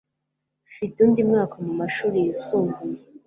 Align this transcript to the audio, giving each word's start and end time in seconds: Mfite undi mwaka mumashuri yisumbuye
Mfite 0.71 0.97
undi 1.05 1.21
mwaka 1.29 1.55
mumashuri 1.65 2.17
yisumbuye 2.25 2.97